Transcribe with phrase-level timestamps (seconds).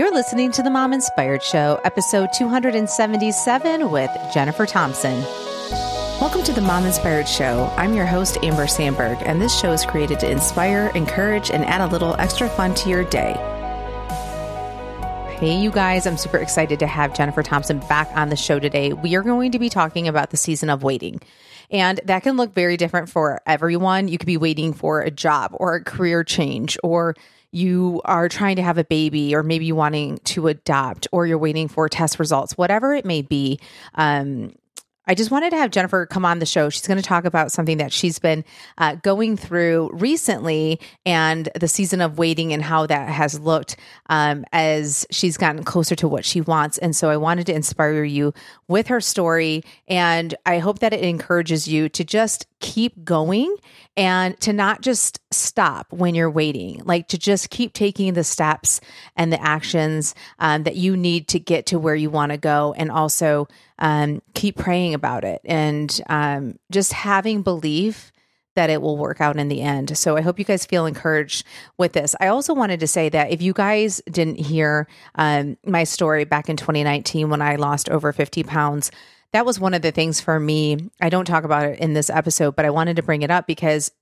[0.00, 5.20] You're listening to the Mom Inspired Show, episode 277 with Jennifer Thompson.
[6.18, 7.70] Welcome to the Mom Inspired Show.
[7.76, 11.82] I'm your host, Amber Sandberg, and this show is created to inspire, encourage, and add
[11.82, 13.34] a little extra fun to your day.
[15.38, 18.94] Hey, you guys, I'm super excited to have Jennifer Thompson back on the show today.
[18.94, 21.20] We are going to be talking about the season of waiting.
[21.70, 24.08] And that can look very different for everyone.
[24.08, 27.16] You could be waiting for a job or a career change, or
[27.52, 31.68] you are trying to have a baby, or maybe wanting to adopt, or you're waiting
[31.68, 33.58] for test results, whatever it may be.
[33.94, 34.52] Um,
[35.06, 36.68] I just wanted to have Jennifer come on the show.
[36.68, 38.44] She's going to talk about something that she's been
[38.78, 43.76] uh, going through recently and the season of waiting and how that has looked
[44.08, 46.78] um, as she's gotten closer to what she wants.
[46.78, 48.32] And so I wanted to inspire you
[48.68, 49.64] with her story.
[49.88, 53.56] And I hope that it encourages you to just keep going
[53.96, 58.80] and to not just stop when you're waiting, like to just keep taking the steps
[59.16, 62.74] and the actions um, that you need to get to where you want to go.
[62.76, 68.12] And also, um, keep praying about it and um, just having belief
[68.56, 69.96] that it will work out in the end.
[69.96, 71.46] So I hope you guys feel encouraged
[71.78, 72.16] with this.
[72.20, 76.48] I also wanted to say that if you guys didn't hear um, my story back
[76.48, 78.90] in 2019 when I lost over 50 pounds,
[79.32, 80.90] that was one of the things for me.
[81.00, 83.46] I don't talk about it in this episode, but I wanted to bring it up
[83.46, 83.92] because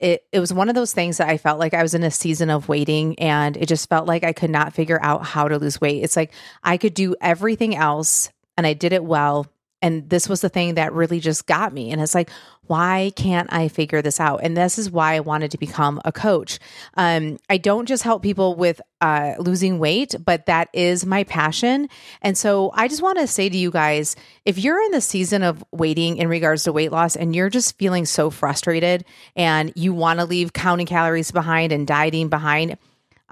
[0.00, 2.10] it it was one of those things that I felt like I was in a
[2.10, 5.58] season of waiting and it just felt like I could not figure out how to
[5.58, 6.02] lose weight.
[6.02, 6.32] It's like
[6.64, 9.46] I could do everything else and I did it well.
[9.82, 11.90] And this was the thing that really just got me.
[11.90, 12.30] And it's like,
[12.66, 14.40] why can't I figure this out?
[14.42, 16.60] And this is why I wanted to become a coach.
[16.94, 21.88] Um, I don't just help people with uh, losing weight, but that is my passion.
[22.22, 25.42] And so I just want to say to you guys if you're in the season
[25.42, 29.92] of waiting in regards to weight loss and you're just feeling so frustrated and you
[29.92, 32.78] want to leave counting calories behind and dieting behind,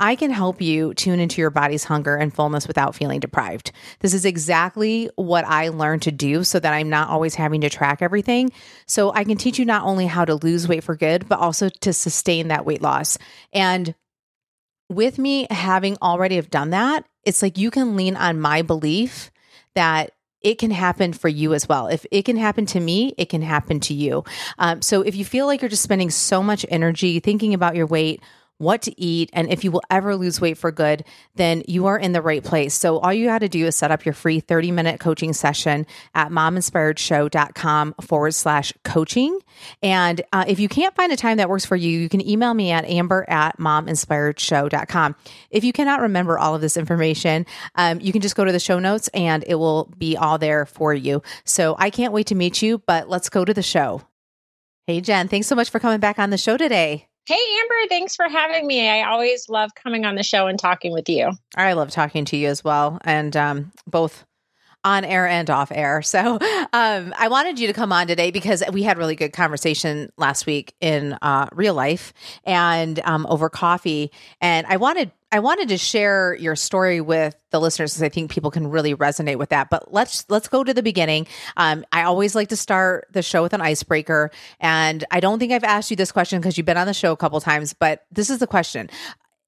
[0.00, 3.70] I can help you tune into your body's hunger and fullness without feeling deprived.
[4.00, 7.68] This is exactly what I learned to do so that I'm not always having to
[7.68, 8.50] track everything.
[8.86, 11.68] So I can teach you not only how to lose weight for good, but also
[11.68, 13.18] to sustain that weight loss.
[13.52, 13.94] And
[14.88, 19.30] with me having already have done that, it's like you can lean on my belief
[19.74, 21.86] that it can happen for you as well.
[21.86, 24.24] If it can happen to me, it can happen to you.
[24.58, 27.86] Um, so if you feel like you're just spending so much energy thinking about your
[27.86, 28.22] weight,
[28.60, 31.04] what to eat, and if you will ever lose weight for good,
[31.34, 32.74] then you are in the right place.
[32.74, 35.86] So all you got to do is set up your free 30 minute coaching session
[36.14, 39.38] at mominspiredshow.com forward slash coaching.
[39.82, 42.52] And uh, if you can't find a time that works for you, you can email
[42.52, 45.16] me at amber at mominspiredshow.com.
[45.50, 47.46] If you cannot remember all of this information,
[47.76, 50.66] um, you can just go to the show notes and it will be all there
[50.66, 51.22] for you.
[51.44, 54.02] So I can't wait to meet you, but let's go to the show.
[54.86, 57.09] Hey, Jen, thanks so much for coming back on the show today.
[57.26, 58.88] Hey, Amber, thanks for having me.
[58.88, 61.30] I always love coming on the show and talking with you.
[61.56, 64.24] I love talking to you as well, and um, both
[64.82, 66.02] on air and off air.
[66.10, 66.38] So
[66.72, 70.44] um, I wanted you to come on today because we had really good conversation last
[70.44, 72.12] week in uh, real life
[72.44, 74.10] and um, over coffee,
[74.40, 78.32] and I wanted I wanted to share your story with the listeners because I think
[78.32, 79.70] people can really resonate with that.
[79.70, 81.28] But let's let's go to the beginning.
[81.56, 85.52] Um, I always like to start the show with an icebreaker, and I don't think
[85.52, 87.74] I've asked you this question because you've been on the show a couple times.
[87.74, 88.90] But this is the question: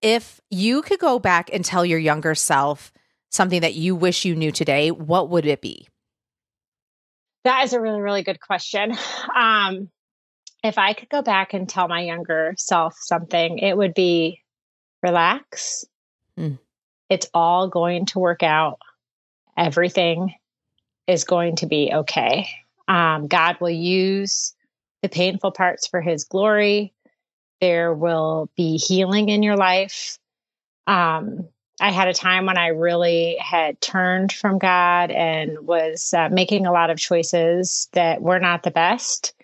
[0.01, 2.93] If you could go back and tell your younger self
[3.31, 5.89] something that you wish you knew today, what would it be?
[7.43, 8.97] That is a really really good question.
[9.35, 9.91] Um,
[10.63, 14.42] if I could go back and tell my younger self something, it would be
[15.03, 15.85] relax.
[16.39, 16.59] Mm.
[17.09, 18.79] It's all going to work out.
[19.57, 20.35] Everything
[21.07, 22.49] is going to be okay.
[22.89, 24.55] Um, God will use
[25.03, 26.93] the painful parts for his glory.
[27.61, 30.19] There will be healing in your life.
[30.87, 31.49] Um,
[31.81, 36.67] I had a time when I really had turned from God and was uh, making
[36.67, 39.35] a lot of choices that were not the best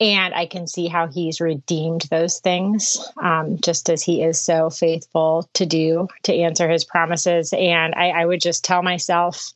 [0.00, 4.70] and I can see how he's redeemed those things, um, just as he is so
[4.70, 7.52] faithful to do to answer his promises.
[7.52, 9.52] And I, I would just tell myself,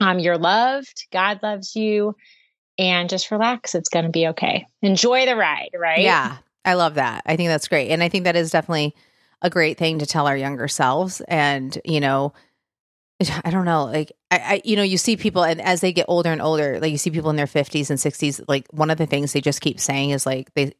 [0.00, 1.06] um, "You're loved.
[1.12, 2.16] God loves you."
[2.78, 3.74] And just relax.
[3.74, 4.66] It's going to be okay.
[4.82, 6.00] Enjoy the ride, right?
[6.00, 7.22] Yeah, I love that.
[7.24, 7.90] I think that's great.
[7.90, 8.94] And I think that is definitely
[9.40, 11.22] a great thing to tell our younger selves.
[11.22, 12.34] And, you know,
[13.44, 16.06] I don't know, like I, I, you know, you see people, and as they get
[16.08, 18.98] older and older, like you see people in their fifties and sixties, like one of
[18.98, 20.72] the things they just keep saying is like they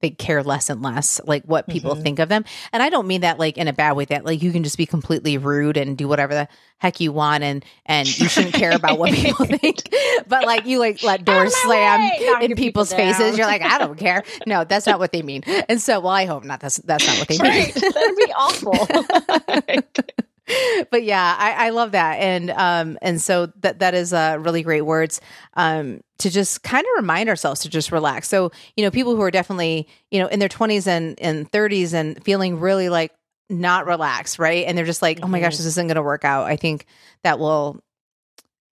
[0.00, 2.02] they care less and less like what people mm-hmm.
[2.02, 2.44] think of them.
[2.72, 4.78] And i don't mean that like in a bad way that like you can just
[4.78, 6.48] be completely rude and do whatever the
[6.78, 9.92] heck you want and and you shouldn't care about what people think.
[10.28, 12.00] But like you like let doors slam
[12.42, 14.22] in people's people faces you're like i don't care.
[14.46, 15.42] No that's not what they mean.
[15.68, 16.60] And so well i hope not.
[16.60, 17.72] That's that's not what they mean.
[17.74, 20.24] That'd be awful
[20.90, 24.62] but yeah, I, I, love that, and um, and so that that is uh, really
[24.62, 25.20] great words
[25.54, 28.28] um, to just kind of remind ourselves to just relax.
[28.28, 31.92] So you know, people who are definitely you know in their twenties and and thirties
[31.92, 33.12] and feeling really like
[33.50, 34.66] not relaxed, right?
[34.66, 35.58] And they're just like, oh my gosh, mm-hmm.
[35.58, 36.46] this isn't going to work out.
[36.46, 36.86] I think
[37.22, 37.82] that will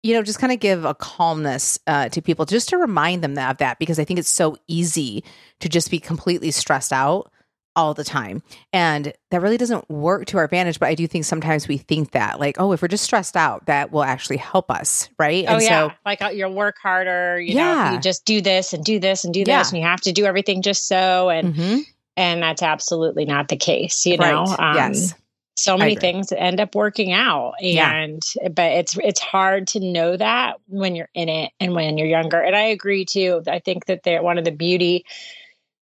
[0.04, 3.40] you know, just kind of give a calmness uh, to people just to remind them
[3.40, 5.24] of that because I think it's so easy
[5.62, 7.32] to just be completely stressed out
[7.76, 8.42] all the time.
[8.74, 10.80] And that really doesn't work to our advantage.
[10.80, 13.66] But I do think sometimes we think that, like, oh, if we're just stressed out,
[13.66, 15.10] that will actually help us.
[15.20, 15.46] Right.
[15.48, 15.88] Oh, and yeah.
[15.88, 17.40] So, like uh, you'll work harder.
[17.40, 17.86] You yeah.
[17.86, 19.68] know, you just do this and do this and do this, yeah.
[19.70, 21.30] and you have to do everything just so.
[21.30, 21.80] And, mm-hmm.
[22.18, 24.32] and that's absolutely not the case, you right.
[24.32, 24.56] know?
[24.58, 25.14] Um, yes
[25.58, 28.50] so many things end up working out and yeah.
[28.50, 32.40] but it's it's hard to know that when you're in it and when you're younger
[32.40, 35.06] and i agree too i think that they're one of the beauty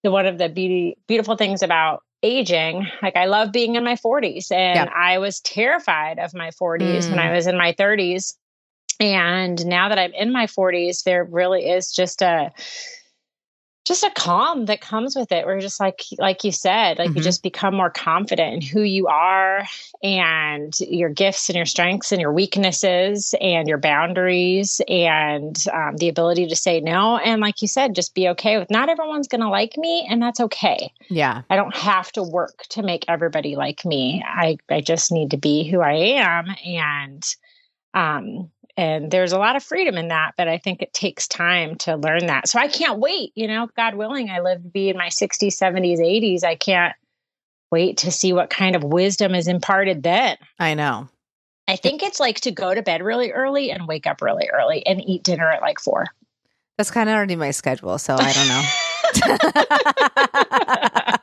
[0.03, 3.95] the one of the beauty beautiful things about aging like i love being in my
[3.95, 4.93] 40s and yeah.
[4.95, 7.09] i was terrified of my 40s mm.
[7.09, 7.35] when i mm.
[7.35, 8.33] was in my 30s
[8.99, 12.51] and now that i'm in my 40s there really is just a
[13.85, 15.45] just a calm that comes with it.
[15.45, 17.17] We're just like, like you said, like mm-hmm.
[17.17, 19.65] you just become more confident in who you are
[20.01, 26.07] and your gifts and your strengths and your weaknesses and your boundaries and um, the
[26.07, 27.17] ability to say no.
[27.17, 30.21] And like you said, just be okay with not everyone's going to like me, and
[30.21, 30.91] that's okay.
[31.09, 34.23] Yeah, I don't have to work to make everybody like me.
[34.25, 37.23] I I just need to be who I am and
[37.93, 41.75] um and there's a lot of freedom in that but i think it takes time
[41.75, 42.47] to learn that.
[42.47, 45.57] So i can't wait you know god willing i live to be in my 60s
[45.57, 46.95] 70s 80s i can't
[47.73, 50.37] wait to see what kind of wisdom is imparted then.
[50.59, 51.09] I know.
[51.67, 54.85] I think it's like to go to bed really early and wake up really early
[54.85, 56.05] and eat dinner at like four.
[56.77, 58.63] That's kind of already my schedule so i don't know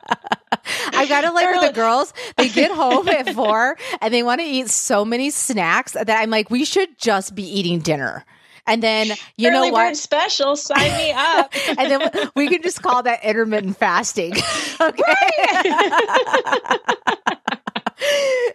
[1.11, 2.13] Got to like with the girls.
[2.37, 6.29] They get home at four and they want to eat so many snacks that I'm
[6.29, 8.25] like, we should just be eating dinner.
[8.67, 9.97] And then you Early know what?
[9.97, 11.51] Special, sign me up.
[11.77, 14.33] and then we can just call that intermittent fasting.
[14.79, 15.03] okay.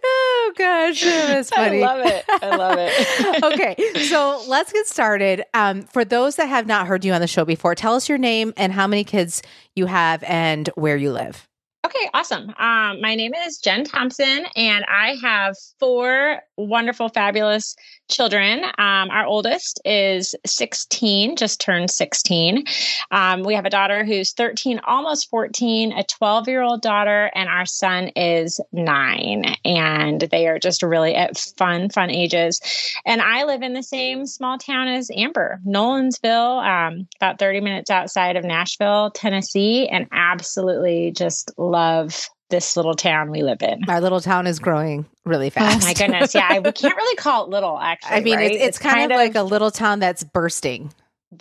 [0.04, 1.82] oh gosh, that's funny.
[1.82, 2.24] I love it.
[2.28, 3.44] I love it.
[3.44, 5.42] okay, so let's get started.
[5.52, 8.18] Um, for those that have not heard you on the show before, tell us your
[8.18, 9.42] name and how many kids
[9.74, 11.48] you have and where you live.
[11.86, 12.48] Okay, awesome.
[12.58, 17.76] Um, my name is Jen Thompson, and I have four wonderful, fabulous
[18.08, 18.64] children.
[18.64, 22.64] Um, our oldest is 16, just turned 16.
[23.10, 27.48] Um, we have a daughter who's 13, almost 14, a 12 year old daughter, and
[27.48, 29.56] our son is nine.
[29.64, 32.60] And they are just really at fun, fun ages.
[33.04, 37.90] And I live in the same small town as Amber, Nolensville, um, about 30 minutes
[37.90, 43.80] outside of Nashville, Tennessee, and absolutely just love this little town we live in.
[43.88, 45.82] Our little town is growing really fast.
[45.82, 46.34] Oh my goodness.
[46.34, 46.58] Yeah.
[46.58, 48.16] we can't really call it little, actually.
[48.16, 48.52] I mean, right?
[48.52, 50.92] it's, it's, it's, kind, kind of, of like a little town that's bursting.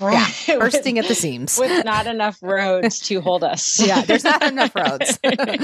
[0.01, 0.27] Yeah,
[0.59, 1.57] bursting at the seams.
[1.59, 3.79] With not enough roads to hold us.
[3.85, 5.19] yeah, there's not enough roads.
[5.23, 5.59] We're going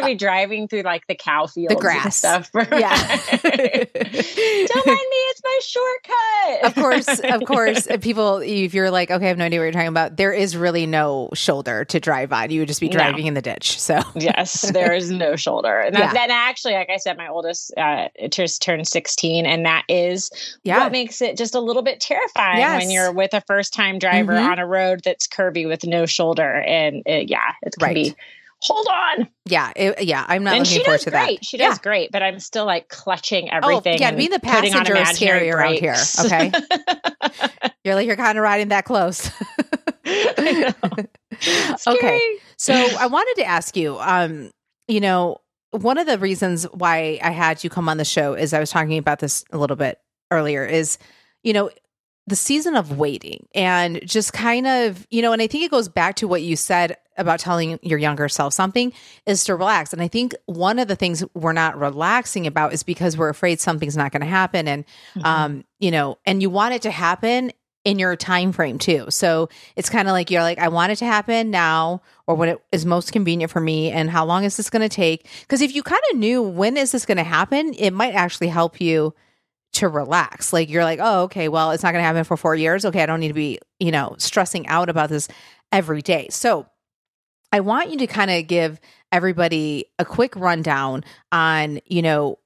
[0.00, 2.16] to be driving through like the cow fields the grass.
[2.16, 2.50] stuff.
[2.54, 2.68] yeah.
[2.70, 6.64] Don't mind me, it's my shortcut.
[6.64, 9.72] of course, of course, people, if you're like, okay, I have no idea what you're
[9.72, 12.50] talking about, there is really no shoulder to drive on.
[12.50, 13.28] You would just be driving no.
[13.28, 13.80] in the ditch.
[13.80, 15.80] So, yes, there is no shoulder.
[15.80, 16.12] And yeah.
[16.12, 20.30] then actually, like I said, my oldest uh, just turned 16, and that is
[20.62, 20.80] yeah.
[20.80, 22.82] what makes it just a little bit terrifying terrifying yes.
[22.82, 24.52] when you're with a first time driver mm-hmm.
[24.52, 26.60] on a road that's curvy with no shoulder.
[26.60, 27.94] And it, yeah, it can right.
[27.94, 28.14] be
[28.62, 29.28] hold on.
[29.46, 31.40] Yeah, it, yeah, I'm not and looking forward to great.
[31.40, 31.44] that.
[31.44, 31.82] She does yeah.
[31.82, 33.98] great, but I'm still like clutching everything.
[33.98, 35.96] Oh, yeah, being the passenger is scary around here.
[36.24, 36.50] Okay,
[37.84, 39.30] you're like you're kind of riding that close.
[41.86, 44.50] okay, so I wanted to ask you, um,
[44.88, 48.52] you know, one of the reasons why I had you come on the show is
[48.52, 49.98] I was talking about this a little bit
[50.30, 50.64] earlier.
[50.64, 50.98] Is
[51.42, 51.70] you know
[52.26, 55.88] the season of waiting and just kind of, you know, and I think it goes
[55.88, 58.92] back to what you said about telling your younger self something
[59.26, 59.92] is to relax.
[59.92, 63.60] And I think one of the things we're not relaxing about is because we're afraid
[63.60, 64.66] something's not going to happen.
[64.66, 65.26] And, mm-hmm.
[65.26, 67.52] um, you know, and you want it to happen
[67.84, 69.04] in your time frame too.
[69.10, 72.48] So it's kind of like you're like, I want it to happen now or when
[72.48, 75.28] it is most convenient for me and how long is this going to take?
[75.42, 78.48] Because if you kind of knew when is this going to happen, it might actually
[78.48, 79.14] help you
[79.74, 80.52] to relax.
[80.52, 82.84] Like you're like, oh, okay, well, it's not going to happen for four years.
[82.84, 85.28] Okay, I don't need to be, you know, stressing out about this
[85.72, 86.28] every day.
[86.30, 86.66] So
[87.52, 88.80] I want you to kind of give
[89.12, 92.38] everybody a quick rundown on, you know,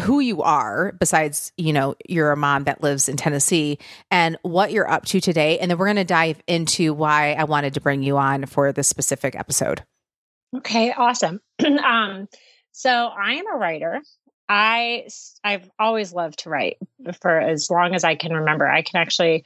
[0.00, 3.78] who you are besides, you know, you're a mom that lives in Tennessee
[4.10, 5.58] and what you're up to today.
[5.58, 8.72] And then we're going to dive into why I wanted to bring you on for
[8.72, 9.82] this specific episode.
[10.56, 11.40] Okay, awesome.
[11.84, 12.28] um,
[12.72, 14.00] so I am a writer.
[14.50, 15.06] I
[15.44, 16.76] I've always loved to write
[17.22, 18.68] for as long as I can remember.
[18.68, 19.44] I can actually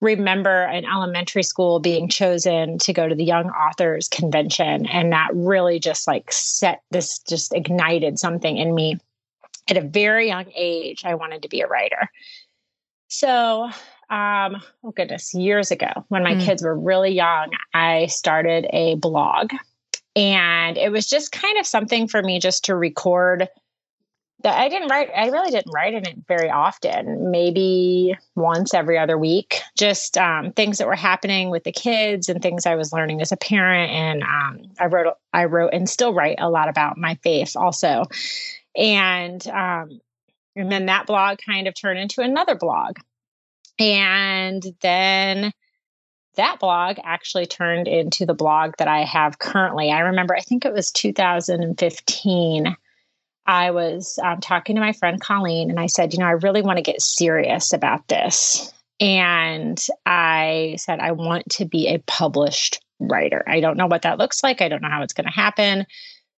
[0.00, 5.28] remember in elementary school being chosen to go to the young authors convention and that
[5.32, 8.98] really just like set this just ignited something in me
[9.68, 12.10] at a very young age i wanted to be a writer
[13.06, 13.70] so
[14.10, 16.44] um oh goodness years ago when my mm.
[16.44, 19.52] kids were really young i started a blog
[20.16, 23.48] and it was just kind of something for me just to record
[24.44, 29.18] I didn't write, I really didn't write in it very often, maybe once every other
[29.18, 33.20] week, just um, things that were happening with the kids and things I was learning
[33.20, 33.92] as a parent.
[33.92, 38.04] And um, I wrote, I wrote and still write a lot about my faith also.
[38.76, 40.00] And, um,
[40.56, 42.98] and then that blog kind of turned into another blog.
[43.78, 45.52] And then
[46.36, 49.90] that blog actually turned into the blog that I have currently.
[49.90, 52.76] I remember, I think it was 2015
[53.46, 56.62] I was um, talking to my friend Colleen and I said, you know, I really
[56.62, 58.72] want to get serious about this.
[59.00, 63.42] And I said, I want to be a published writer.
[63.48, 64.60] I don't know what that looks like.
[64.60, 65.86] I don't know how it's going to happen,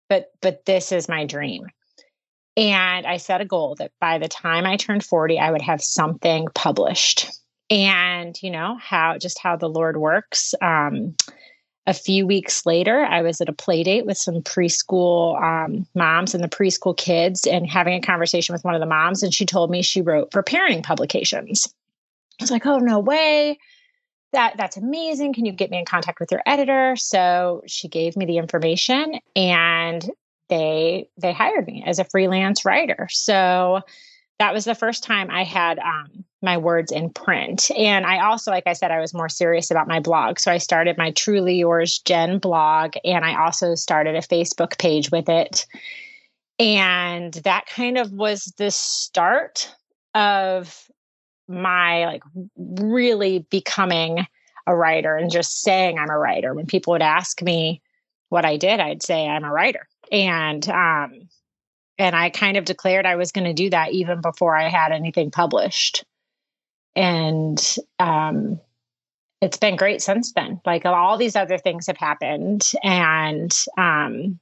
[0.09, 1.67] but but this is my dream.
[2.57, 5.83] And I set a goal that by the time I turned 40, I would have
[5.83, 7.31] something published.
[7.69, 10.55] And you know how just how the Lord works.
[10.63, 11.17] Um,
[11.87, 16.35] a few weeks later, I was at a play date with some preschool um, moms
[16.35, 19.23] and the preschool kids and having a conversation with one of the moms.
[19.23, 21.73] And she told me she wrote for parenting publications.
[22.41, 23.59] I was like, oh, no way.
[24.33, 25.35] That, that's amazing.
[25.35, 26.97] Can you get me in contact with your editor?
[26.97, 30.11] So she gave me the information and
[30.49, 33.09] they they hired me as a freelance writer.
[33.11, 33.81] So
[34.38, 37.71] that was the first time I had um, my words in print.
[37.77, 40.39] And I also, like I said, I was more serious about my blog.
[40.39, 45.11] So I started my Truly Yours Jen blog, and I also started a Facebook page
[45.11, 45.67] with it.
[46.59, 49.75] And that kind of was the start
[50.15, 50.89] of
[51.49, 52.23] my like
[52.57, 54.27] really becoming
[54.67, 56.55] a writer and just saying I'm a writer.
[56.55, 57.83] When people would ask me
[58.29, 59.89] what I did, I'd say I'm a writer.
[60.13, 61.29] And um,
[61.99, 64.93] and I kind of declared I was going to do that even before I had
[64.93, 66.05] anything published.
[66.97, 68.61] And um,
[69.41, 70.61] it's been great since then.
[70.65, 72.63] Like all these other things have happened.
[72.83, 74.39] And um,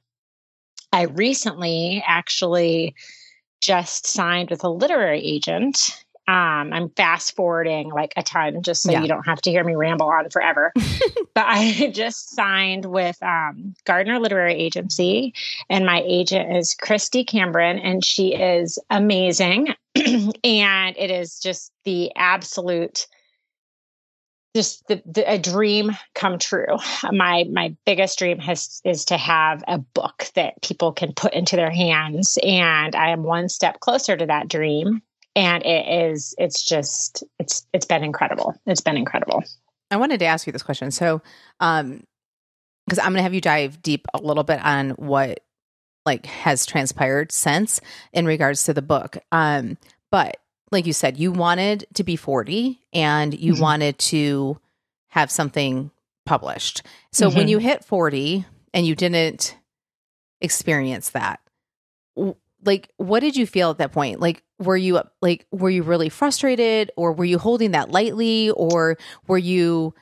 [0.91, 2.95] I recently actually
[3.61, 8.91] just signed with a literary agent um, I'm fast forwarding like a ton just so
[8.91, 9.01] yeah.
[9.01, 10.71] you don't have to hear me ramble on forever.
[11.33, 15.33] but I just signed with um, Gardner Literary Agency,
[15.69, 19.73] and my agent is Christy Cameron, and she is amazing.
[19.95, 23.07] and it is just the absolute
[24.55, 26.77] just the, the, a dream come true.
[27.11, 31.57] My my biggest dream has is to have a book that people can put into
[31.57, 35.01] their hands, and I am one step closer to that dream
[35.35, 38.55] and it is it's just it's it's been incredible.
[38.65, 39.43] It's been incredible.
[39.91, 40.91] I wanted to ask you this question.
[40.91, 41.21] So
[41.59, 42.03] um
[42.85, 45.39] because i'm going to have you dive deep a little bit on what
[46.05, 47.79] like has transpired since
[48.11, 49.17] in regards to the book.
[49.31, 49.77] Um
[50.11, 50.37] but
[50.71, 53.61] like you said you wanted to be 40 and you mm-hmm.
[53.61, 54.59] wanted to
[55.09, 55.91] have something
[56.25, 56.81] published.
[57.11, 57.37] So mm-hmm.
[57.37, 59.55] when you hit 40 and you didn't
[60.41, 61.39] experience that
[62.65, 64.19] like what did you feel at that point?
[64.19, 68.97] Like were you like were you really frustrated or were you holding that lightly or
[69.27, 69.93] were you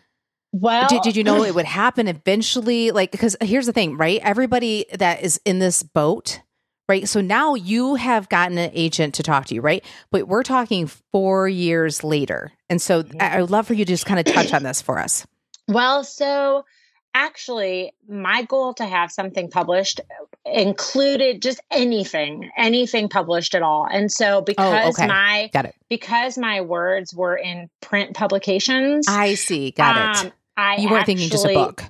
[0.52, 2.92] well did, did you know it would happen eventually?
[2.92, 4.20] Like because here's the thing right?
[4.24, 6.42] Everybody that is in this boat
[6.90, 7.08] right?
[7.08, 9.84] So now you have gotten an agent to talk to you right?
[10.12, 12.52] But we're talking four years later.
[12.70, 13.04] And so.
[13.20, 15.26] I, I would love for you to just kind of touch on this for us.
[15.68, 16.66] Well so
[17.14, 20.02] actually my goal to have something published
[20.46, 25.08] included just anything anything published at all and so oh, because oh, okay.
[25.08, 30.34] my got it because my words were in print publications i see got um, it
[30.58, 31.84] i you weren't actually, thinking just a book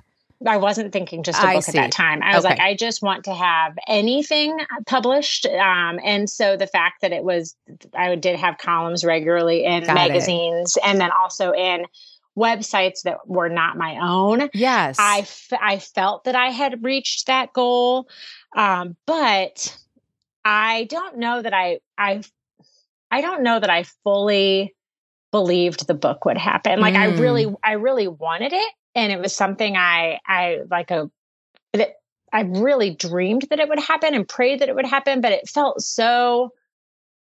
[0.46, 2.22] I wasn't thinking just a book at that time.
[2.22, 2.54] I was okay.
[2.54, 5.46] like, I just want to have anything published.
[5.46, 7.54] Um, and so the fact that it was,
[7.94, 10.82] I did have columns regularly in Got magazines it.
[10.84, 11.86] and then also in
[12.38, 14.48] websites that were not my own.
[14.54, 14.96] Yes.
[14.98, 18.08] I, f- I felt that I had reached that goal.
[18.56, 19.76] Um, but
[20.44, 22.22] I don't know that I, I,
[23.10, 24.74] I don't know that I fully
[25.30, 26.80] believed the book would happen.
[26.80, 27.00] Like mm.
[27.00, 27.56] I really, mm.
[27.62, 28.72] I really wanted it.
[28.94, 31.10] And it was something I, I like a,
[31.74, 31.94] that
[32.32, 35.48] I really dreamed that it would happen and prayed that it would happen, but it
[35.48, 36.52] felt so,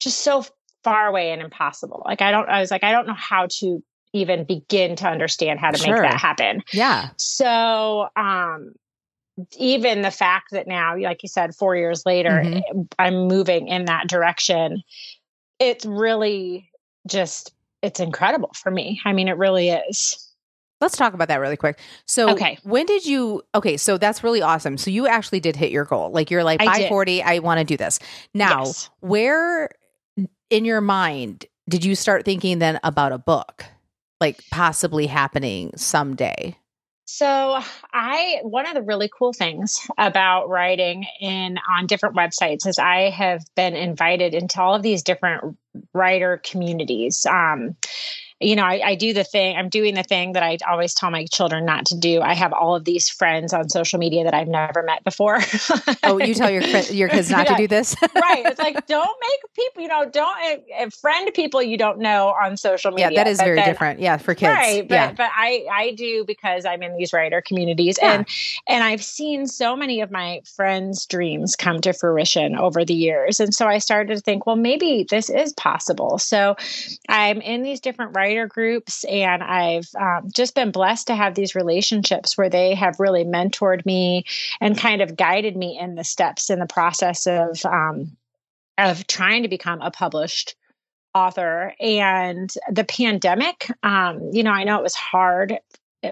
[0.00, 0.44] just so
[0.84, 2.02] far away and impossible.
[2.04, 5.60] Like I don't, I was like, I don't know how to even begin to understand
[5.60, 5.94] how to sure.
[5.94, 6.62] make that happen.
[6.72, 7.10] Yeah.
[7.16, 8.74] So, um,
[9.56, 12.82] even the fact that now, like you said, four years later, mm-hmm.
[12.98, 14.82] I'm moving in that direction,
[15.58, 16.70] it's really
[17.06, 19.00] just, it's incredible for me.
[19.04, 20.24] I mean, it really is.
[20.80, 21.78] Let's talk about that really quick.
[22.06, 22.58] So, okay.
[22.62, 23.42] when did you?
[23.54, 24.78] Okay, so that's really awesome.
[24.78, 26.10] So you actually did hit your goal.
[26.10, 27.98] Like you're like by 40, I want to do this.
[28.32, 28.90] Now, yes.
[29.00, 29.70] where
[30.50, 33.64] in your mind did you start thinking then about a book,
[34.20, 36.56] like possibly happening someday?
[37.10, 37.58] So,
[37.94, 43.08] I one of the really cool things about writing in on different websites is I
[43.08, 45.56] have been invited into all of these different
[45.94, 47.24] writer communities.
[47.24, 47.76] Um,
[48.40, 51.10] you know, I, I, do the thing, I'm doing the thing that I always tell
[51.10, 52.20] my children not to do.
[52.20, 55.40] I have all of these friends on social media that I've never met before.
[56.04, 57.56] oh, you tell your your kids not yeah.
[57.56, 57.96] to do this?
[58.14, 58.46] right.
[58.46, 62.56] It's like, don't make people, you know, don't uh, friend people you don't know on
[62.56, 63.10] social media.
[63.10, 64.00] Yeah, that is but very then, different.
[64.00, 64.50] Yeah, for kids.
[64.50, 64.88] Right.
[64.88, 65.12] But, yeah.
[65.12, 67.98] but I, I do because I'm in these writer communities.
[68.00, 68.14] Yeah.
[68.14, 68.28] And,
[68.68, 73.40] and I've seen so many of my friends' dreams come to fruition over the years.
[73.40, 76.18] And so I started to think, well, maybe this is possible.
[76.18, 76.54] So
[77.08, 81.34] I'm in these different writer writer groups, and I've um, just been blessed to have
[81.34, 84.24] these relationships where they have really mentored me
[84.60, 88.16] and kind of guided me in the steps in the process of um,
[88.76, 90.56] of trying to become a published
[91.14, 91.74] author.
[91.80, 95.58] And the pandemic, um, you know, I know it was hard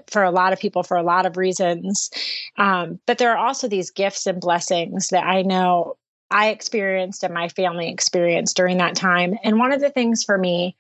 [0.08, 2.10] for a lot of people for a lot of reasons.
[2.56, 5.96] Um, but there are also these gifts and blessings that I know
[6.30, 9.38] I experienced and my family experienced during that time.
[9.44, 10.76] And one of the things for me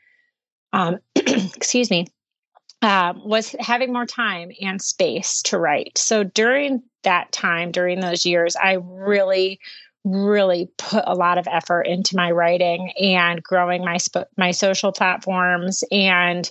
[0.72, 0.98] um,
[1.54, 2.06] excuse me,
[2.82, 5.96] uh, was having more time and space to write.
[5.96, 9.58] So during that time, during those years, I really,
[10.04, 14.92] really put a lot of effort into my writing and growing my sp- my social
[14.92, 16.50] platforms and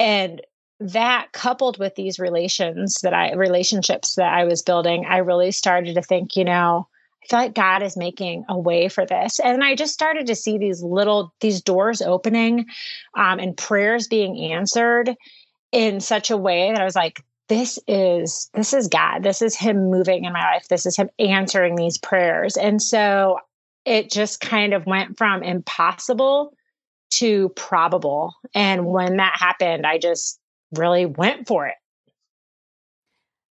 [0.00, 0.40] and
[0.80, 5.94] that coupled with these relations that I relationships that I was building, I really started
[5.94, 6.88] to think, you know,
[7.24, 9.40] I feel like God is making a way for this.
[9.40, 12.66] And I just started to see these little, these doors opening
[13.14, 15.16] um, and prayers being answered
[15.72, 19.22] in such a way that I was like, this is this is God.
[19.22, 20.68] This is him moving in my life.
[20.68, 22.56] This is him answering these prayers.
[22.56, 23.38] And so
[23.84, 26.54] it just kind of went from impossible
[27.10, 28.34] to probable.
[28.54, 30.40] And when that happened, I just
[30.72, 31.74] really went for it.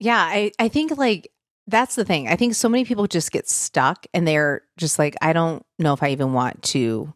[0.00, 1.30] Yeah, I I think like
[1.66, 2.28] that's the thing.
[2.28, 5.92] I think so many people just get stuck and they're just like, I don't know
[5.92, 7.12] if I even want to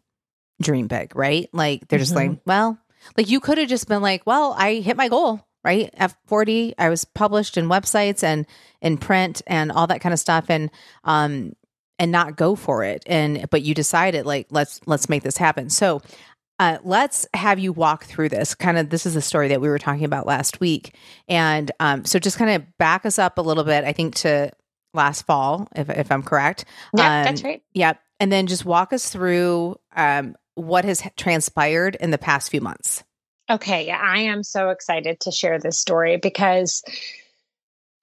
[0.61, 1.49] dream big, right?
[1.53, 2.03] Like they're mm-hmm.
[2.03, 2.49] just like, mm-hmm.
[2.49, 2.77] well,
[3.17, 5.89] like you could have just been like, well, I hit my goal, right?
[5.95, 8.45] At 40, I was published in websites and
[8.81, 10.69] in print and all that kind of stuff and
[11.03, 11.53] um
[11.97, 13.03] and not go for it.
[13.05, 15.69] And but you decided like let's let's make this happen.
[15.69, 16.01] So
[16.61, 18.53] uh, let's have you walk through this.
[18.53, 20.95] Kind of, this is a story that we were talking about last week,
[21.27, 23.83] and um, so just kind of back us up a little bit.
[23.83, 24.51] I think to
[24.93, 26.65] last fall, if if I'm correct.
[26.95, 27.63] Yeah, um, that's right.
[27.73, 27.99] Yep, yeah.
[28.19, 33.03] and then just walk us through um, what has transpired in the past few months.
[33.49, 36.83] Okay, yeah, I am so excited to share this story because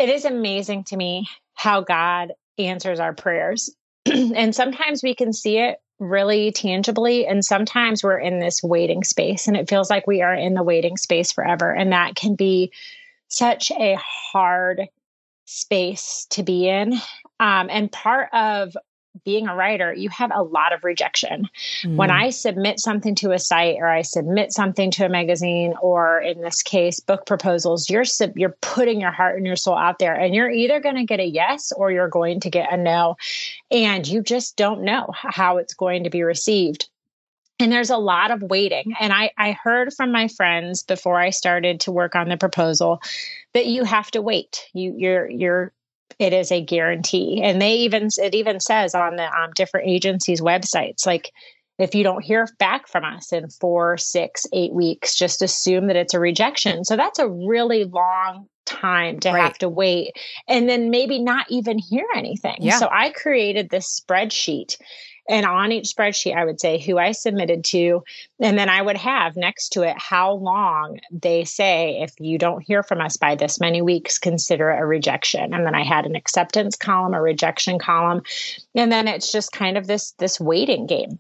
[0.00, 3.72] it is amazing to me how God answers our prayers.
[4.04, 7.26] and sometimes we can see it really tangibly.
[7.26, 10.62] And sometimes we're in this waiting space and it feels like we are in the
[10.62, 11.72] waiting space forever.
[11.72, 12.72] And that can be
[13.28, 14.88] such a hard
[15.44, 16.94] space to be in.
[17.40, 18.76] Um, and part of
[19.24, 21.48] being a writer, you have a lot of rejection.
[21.82, 21.96] Mm.
[21.96, 26.20] When I submit something to a site or I submit something to a magazine or
[26.20, 29.98] in this case book proposals, you're sub- you're putting your heart and your soul out
[29.98, 32.76] there and you're either going to get a yes or you're going to get a
[32.76, 33.16] no
[33.70, 36.88] and you just don't know how it's going to be received
[37.60, 41.30] and there's a lot of waiting and I, I heard from my friends before i
[41.30, 43.00] started to work on the proposal
[43.54, 45.72] that you have to wait you you're you're
[46.18, 50.40] it is a guarantee and they even it even says on the um, different agencies
[50.40, 51.32] websites like
[51.78, 55.96] if you don't hear back from us in four six eight weeks just assume that
[55.96, 59.42] it's a rejection so that's a really long time to right.
[59.42, 60.12] have to wait
[60.46, 62.78] and then maybe not even hear anything yeah.
[62.78, 64.76] so i created this spreadsheet
[65.28, 68.02] and on each spreadsheet, I would say who I submitted to.
[68.40, 72.62] And then I would have next to it how long they say, if you don't
[72.62, 75.52] hear from us by this many weeks, consider a rejection.
[75.52, 78.22] And then I had an acceptance column, a rejection column.
[78.74, 81.18] And then it's just kind of this, this waiting game.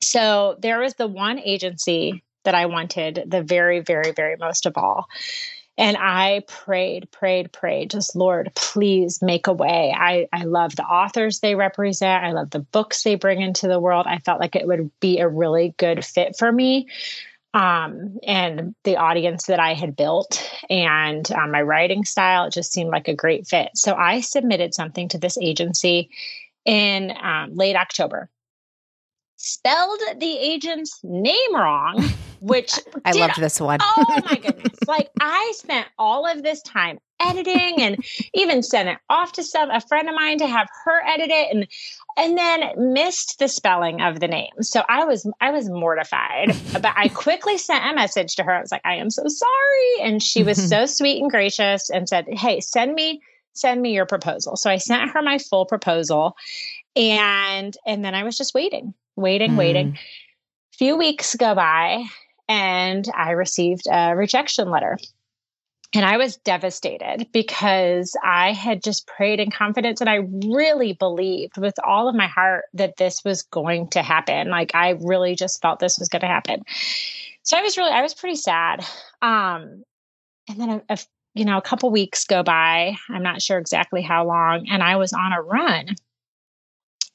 [0.00, 4.76] So there was the one agency that I wanted the very, very, very most of
[4.76, 5.08] all.
[5.76, 9.94] And I prayed, prayed, prayed, just Lord, please make a way.
[9.96, 12.24] I, I love the authors they represent.
[12.24, 14.06] I love the books they bring into the world.
[14.08, 16.88] I felt like it would be a really good fit for me.
[17.54, 22.46] um, and the audience that I had built and um, my writing style.
[22.46, 23.70] It just seemed like a great fit.
[23.76, 26.10] So I submitted something to this agency
[26.64, 28.28] in um, late October.
[29.36, 32.02] Spelled the agent's name wrong,
[32.40, 32.72] which
[33.04, 33.78] I loved this one.
[33.82, 34.78] oh my goodness.
[34.86, 39.70] Like I spent all of this time editing and even sent it off to some
[39.70, 41.66] a friend of mine to have her edit it and
[42.16, 44.52] and then missed the spelling of the name.
[44.60, 46.54] So I was I was mortified.
[46.72, 48.52] but I quickly sent a message to her.
[48.52, 50.08] I was like, I am so sorry.
[50.08, 53.20] And she was so sweet and gracious and said, Hey, send me
[53.52, 54.56] send me your proposal.
[54.56, 56.36] So I sent her my full proposal
[56.96, 59.58] and and then I was just waiting, waiting, mm.
[59.58, 59.98] waiting.
[60.74, 62.04] A few weeks go by
[62.48, 64.98] and I received a rejection letter.
[65.96, 71.56] And I was devastated because I had just prayed in confidence and I really believed
[71.56, 74.50] with all of my heart that this was going to happen.
[74.50, 76.64] Like I really just felt this was going to happen.
[77.44, 78.84] So I was really, I was pretty sad.
[79.22, 79.84] Um,
[80.48, 80.98] and then a, a
[81.34, 82.96] you know, a couple weeks go by.
[83.10, 85.88] I'm not sure exactly how long, and I was on a run.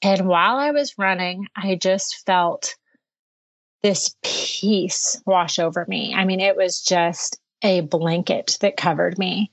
[0.02, 2.74] And while I was running, I just felt
[3.82, 6.14] this peace wash over me.
[6.14, 9.52] I mean, it was just a blanket that covered me.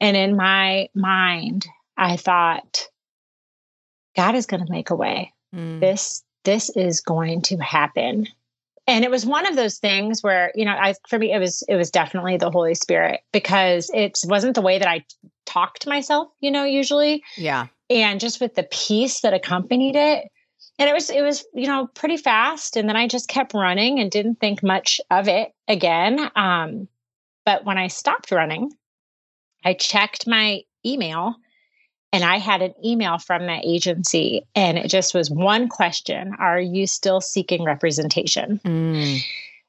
[0.00, 2.88] And in my mind, I thought,
[4.16, 5.32] God is going to make a way.
[5.54, 5.80] Mm.
[5.80, 8.26] This this is going to happen.
[8.86, 11.62] And it was one of those things where, you know, I for me it was
[11.68, 15.04] it was definitely the Holy Spirit because it wasn't the way that I
[15.46, 17.22] talk to myself, you know, usually.
[17.36, 17.66] Yeah.
[17.90, 20.28] And just with the peace that accompanied it,
[20.78, 22.76] and it was it was you know pretty fast.
[22.76, 26.30] And then i just kept running and didn't think much of it again.
[26.36, 26.88] Um,
[27.48, 28.70] but when i stopped running
[29.64, 31.34] i checked my email
[32.12, 36.60] and i had an email from that agency and it just was one question are
[36.60, 38.60] you still seeking representation?
[38.64, 39.20] Mm.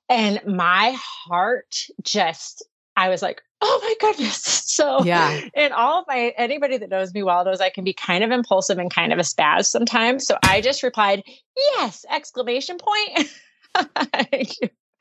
[0.09, 4.57] and my heart just i was like oh my goodness.
[4.79, 5.41] So yeah.
[5.55, 8.31] And all of my anybody that knows me well knows I can be kind of
[8.31, 10.25] impulsive and kind of a spaz sometimes.
[10.25, 11.21] So I just replied,
[11.57, 13.29] yes, exclamation point.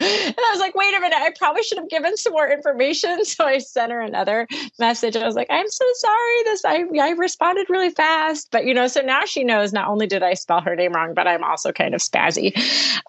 [0.00, 3.20] and I was like, wait a minute, I probably should have given some more information.
[3.24, 4.48] So I sent her another
[4.80, 5.14] message.
[5.14, 6.42] I was like, I'm so sorry.
[6.44, 8.48] This I I responded really fast.
[8.50, 11.14] But you know, so now she knows not only did I spell her name wrong,
[11.14, 12.52] but I'm also kind of spazzy.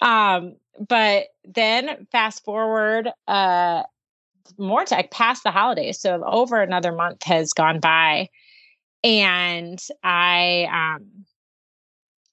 [0.03, 0.55] Um,
[0.87, 3.83] but then fast forward uh
[4.57, 5.99] more tech past the holidays.
[5.99, 8.29] So over another month has gone by.
[9.03, 11.25] And I um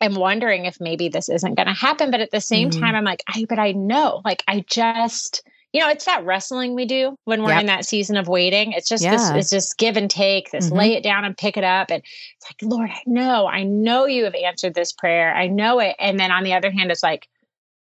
[0.00, 2.10] I'm wondering if maybe this isn't going to happen.
[2.10, 2.80] But at the same mm-hmm.
[2.80, 6.74] time, I'm like, I, but I know, like, I just, you know, it's that wrestling
[6.74, 7.60] we do when we're yep.
[7.60, 8.72] in that season of waiting.
[8.72, 9.12] It's just yeah.
[9.12, 10.76] this, it's just give and take, this mm-hmm.
[10.76, 11.90] lay it down and pick it up.
[11.90, 15.34] And it's like, Lord, I know, I know you have answered this prayer.
[15.34, 15.96] I know it.
[15.98, 17.26] And then on the other hand, it's like,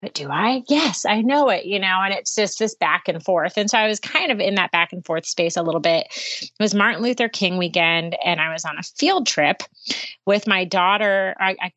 [0.02, 0.64] but do I?
[0.68, 3.58] Yes, I know it, you know, and it's just this back and forth.
[3.58, 6.08] And so I was kind of in that back and forth space a little bit.
[6.42, 9.64] It was Martin Luther King weekend, and I was on a field trip
[10.26, 11.36] with my daughter.
[11.40, 11.72] I, I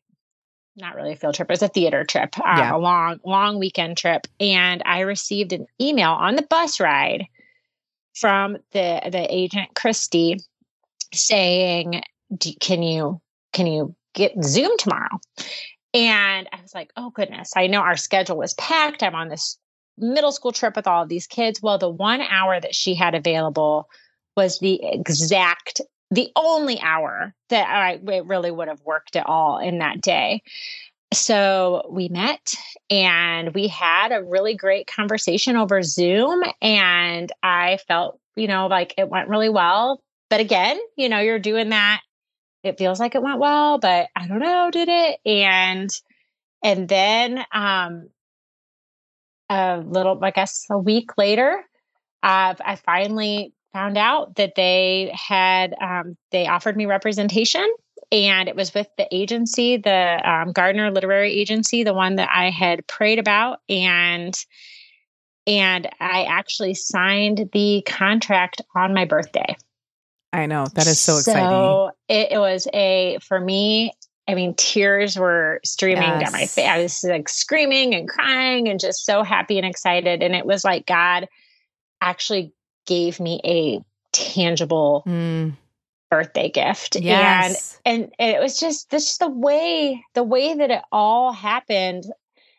[0.77, 2.75] not really a field trip, it was a theater trip, uh, yeah.
[2.75, 4.27] a long, long weekend trip.
[4.39, 7.25] And I received an email on the bus ride
[8.13, 10.37] from the the agent Christy
[11.11, 12.03] saying,
[12.59, 13.19] "Can you
[13.51, 15.19] can you get Zoom tomorrow?"
[15.93, 19.03] And I was like, oh goodness, I know our schedule was packed.
[19.03, 19.57] I'm on this
[19.97, 21.61] middle school trip with all of these kids.
[21.61, 23.89] Well, the one hour that she had available
[24.37, 29.79] was the exact, the only hour that I really would have worked at all in
[29.79, 30.43] that day.
[31.13, 32.55] So we met
[32.89, 36.41] and we had a really great conversation over Zoom.
[36.61, 40.01] And I felt, you know, like it went really well.
[40.29, 42.01] But again, you know, you're doing that
[42.63, 45.19] it feels like it went well, but I don't know, did it?
[45.25, 45.89] And
[46.63, 48.09] and then um
[49.49, 51.61] a little, I guess a week later,
[52.23, 57.67] uh, I finally found out that they had um, they offered me representation
[58.11, 62.49] and it was with the agency the um, gardner literary agency the one that i
[62.49, 64.33] had prayed about and
[65.47, 69.55] and i actually signed the contract on my birthday
[70.33, 70.65] I know.
[70.73, 71.49] That is so exciting.
[71.49, 73.91] So it, it was a, for me,
[74.27, 76.23] I mean, tears were streaming yes.
[76.23, 76.67] down my face.
[76.67, 80.23] I was like screaming and crying and just so happy and excited.
[80.23, 81.27] And it was like God
[81.99, 82.53] actually
[82.85, 85.53] gave me a tangible mm.
[86.09, 86.95] birthday gift.
[86.95, 87.79] Yes.
[87.85, 92.05] And, and it was just this the way, the way that it all happened.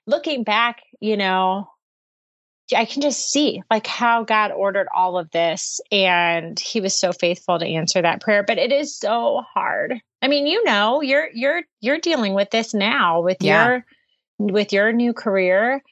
[0.05, 1.71] Looking back, you know,
[2.75, 7.13] I can just see like how God ordered all of this and he was so
[7.13, 10.01] faithful to answer that prayer but it is so hard.
[10.21, 13.67] I mean, you know, you're you're you're dealing with this now with yeah.
[13.67, 13.85] your
[14.39, 15.83] with your new career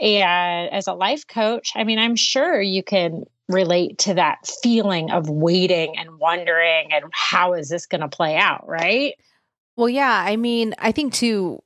[0.00, 5.10] And as a life coach, I mean, I'm sure you can relate to that feeling
[5.10, 9.14] of waiting and wondering and how is this going to play out, right?
[9.76, 10.24] Well, yeah.
[10.26, 11.60] I mean, I think too,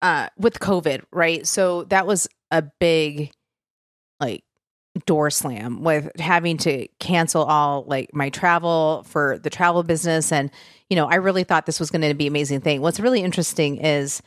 [0.00, 1.46] uh, with COVID, right?
[1.46, 3.32] So that was a big,
[4.20, 4.44] like,
[5.06, 10.52] door slam with having to cancel all like my travel for the travel business and
[10.88, 13.20] you know i really thought this was going to be an amazing thing what's really
[13.20, 14.22] interesting is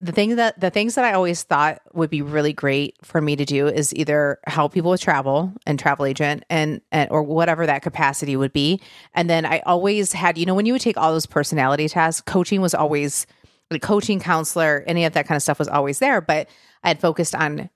[0.00, 3.34] the thing that the things that I always thought would be really great for me
[3.36, 7.64] to do is either help people with travel and travel agent and, and or whatever
[7.64, 8.80] that capacity would be.
[9.14, 12.20] And then I always had, you know, when you would take all those personality tests,
[12.20, 13.26] coaching was always
[13.70, 16.20] like coaching counselor, any of that kind of stuff was always there.
[16.20, 16.48] But
[16.82, 17.70] I had focused on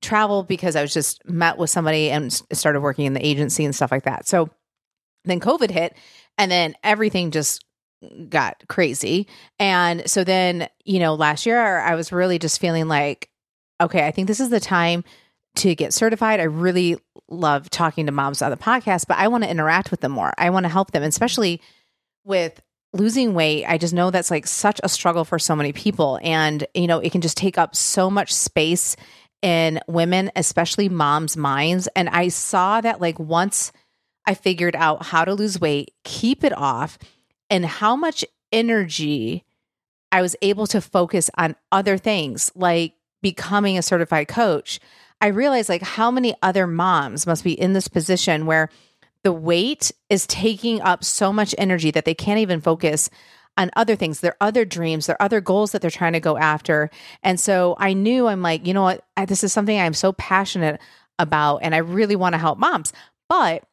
[0.00, 3.74] travel because I was just met with somebody and started working in the agency and
[3.74, 4.26] stuff like that.
[4.26, 4.50] So
[5.24, 5.94] then COVID hit
[6.38, 7.64] and then everything just
[8.28, 9.26] got crazy.
[9.58, 13.28] And so then, you know, last year I was really just feeling like,
[13.80, 15.04] okay, I think this is the time
[15.56, 16.40] to get certified.
[16.40, 16.96] I really
[17.28, 20.32] love talking to moms on the podcast, but I want to interact with them more.
[20.38, 21.60] I want to help them, especially
[22.24, 22.60] with
[22.92, 23.66] losing weight.
[23.66, 26.18] I just know that's like such a struggle for so many people.
[26.22, 28.96] And, you know, it can just take up so much space
[29.42, 31.88] in women, especially moms' minds.
[31.96, 33.72] And I saw that like once
[34.26, 36.98] I figured out how to lose weight, keep it off,
[37.48, 39.44] and how much energy
[40.12, 44.80] I was able to focus on other things like becoming a certified coach,
[45.20, 48.70] I realized like how many other moms must be in this position where
[49.22, 53.10] the weight is taking up so much energy that they can't even focus
[53.60, 56.90] on other things, their other dreams, their other goals that they're trying to go after.
[57.22, 59.04] And so I knew I'm like, you know what?
[59.16, 60.80] I, this is something I'm so passionate
[61.18, 62.92] about and I really want to help moms.
[63.28, 63.64] But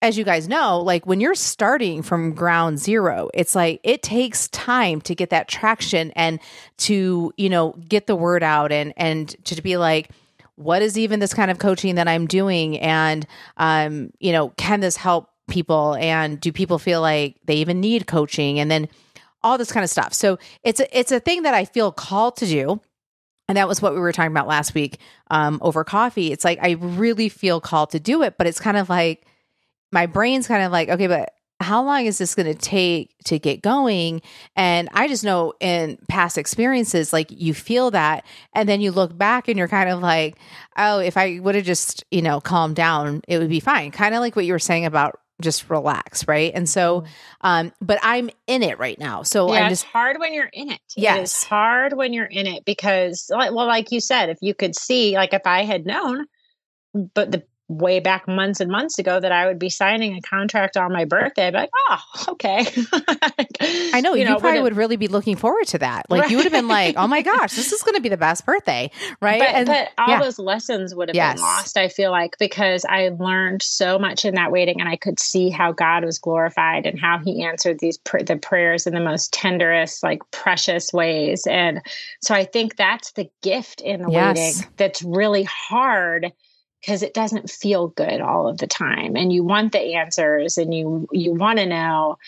[0.00, 4.48] as you guys know, like when you're starting from ground zero, it's like it takes
[4.48, 6.38] time to get that traction and
[6.76, 10.10] to, you know, get the word out and and to be like,
[10.56, 12.78] what is even this kind of coaching that I'm doing?
[12.78, 15.96] And um, you know, can this help people?
[15.98, 18.60] And do people feel like they even need coaching?
[18.60, 18.88] And then
[19.44, 20.12] all this kind of stuff.
[20.12, 22.80] So it's a it's a thing that I feel called to do.
[23.46, 24.98] And that was what we were talking about last week
[25.30, 26.32] um, over coffee.
[26.32, 29.26] It's like I really feel called to do it, but it's kind of like
[29.92, 33.38] my brain's kind of like, okay, but how long is this going to take to
[33.38, 34.22] get going?
[34.56, 38.24] And I just know in past experiences, like you feel that.
[38.54, 40.36] And then you look back and you're kind of like,
[40.76, 43.90] oh, if I would have just, you know, calmed down, it would be fine.
[43.90, 46.52] Kind of like what you were saying about just relax, right?
[46.54, 47.08] And so, mm-hmm.
[47.42, 49.22] um, but I'm in it right now.
[49.22, 50.80] So yeah, I'm just it's hard when you're in it.
[50.96, 51.32] Yes.
[51.32, 55.14] It's hard when you're in it because, well, like you said, if you could see,
[55.14, 56.26] like if I had known,
[57.14, 60.76] but the way back months and months ago that I would be signing a contract
[60.76, 61.46] on my birthday.
[61.46, 62.66] I'd be like, oh, okay.
[63.94, 66.04] I know you, you know, probably would really be looking forward to that.
[66.10, 66.30] Like right.
[66.30, 68.44] you would have been like, oh my gosh, this is going to be the best
[68.44, 69.40] birthday, right?
[69.40, 70.22] But, and, but all yeah.
[70.22, 71.36] those lessons would have yes.
[71.36, 71.78] been lost.
[71.78, 75.48] I feel like because I learned so much in that waiting, and I could see
[75.48, 79.32] how God was glorified and how He answered these pr- the prayers in the most
[79.32, 81.46] tenderest, like precious ways.
[81.46, 81.80] And
[82.20, 84.36] so I think that's the gift in the yes.
[84.36, 86.32] waiting that's really hard
[86.84, 90.74] because it doesn't feel good all of the time and you want the answers and
[90.74, 92.18] you you want to know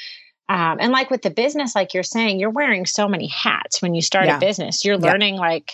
[0.48, 3.94] um, and like with the business like you're saying you're wearing so many hats when
[3.94, 4.36] you start yeah.
[4.36, 5.40] a business you're learning yeah.
[5.40, 5.72] like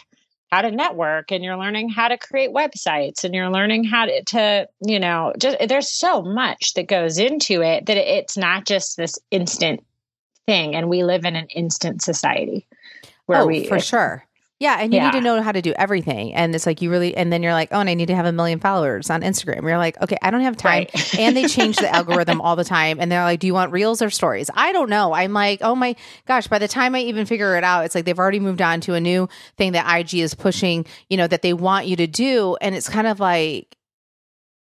[0.51, 4.23] how to network and you're learning how to create websites and you're learning how to,
[4.25, 8.97] to you know just there's so much that goes into it that it's not just
[8.97, 9.85] this instant
[10.47, 12.67] thing and we live in an instant society
[13.27, 14.25] where oh, we for sure
[14.63, 15.07] yeah, and you yeah.
[15.07, 16.33] need to know how to do everything.
[16.35, 18.27] And it's like you really, and then you're like, oh, and I need to have
[18.27, 19.63] a million followers on Instagram.
[19.63, 20.87] You're like, okay, I don't have time.
[20.95, 21.15] Right.
[21.19, 23.01] and they change the algorithm all the time.
[23.01, 24.51] And they're like, do you want reels or stories?
[24.55, 25.15] I don't know.
[25.15, 25.97] I'm like, oh my
[26.29, 28.81] gosh, by the time I even figure it out, it's like they've already moved on
[28.83, 32.07] to a new thing that IG is pushing, you know, that they want you to
[32.07, 32.57] do.
[32.61, 33.77] And it's kind of like,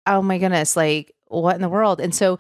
[0.08, 2.00] oh my goodness, like what in the world?
[2.00, 2.40] And so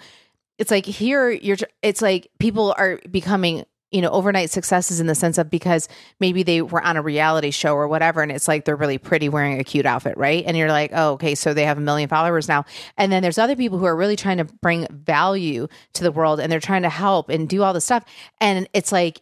[0.58, 5.16] it's like here, you're, it's like people are becoming you know, overnight successes in the
[5.16, 5.88] sense of because
[6.20, 9.30] maybe they were on a reality show or whatever, and it's like they're really pretty
[9.30, 10.44] wearing a cute outfit, right?
[10.46, 12.66] And you're like, oh, okay, so they have a million followers now.
[12.98, 16.40] And then there's other people who are really trying to bring value to the world
[16.40, 18.06] and they're trying to help and do all this stuff.
[18.40, 19.22] And it's like,